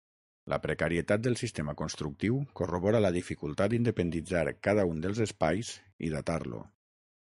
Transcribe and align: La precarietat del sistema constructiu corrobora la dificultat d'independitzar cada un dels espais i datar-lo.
La 0.53 0.57
precarietat 0.61 1.21
del 1.25 1.37
sistema 1.41 1.75
constructiu 1.83 2.41
corrobora 2.61 3.03
la 3.07 3.13
dificultat 3.19 3.77
d'independitzar 3.77 4.45
cada 4.69 4.91
un 4.95 5.07
dels 5.09 5.25
espais 5.31 5.75
i 6.11 6.17
datar-lo. 6.21 6.69